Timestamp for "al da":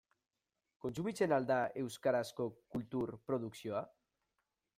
1.37-1.59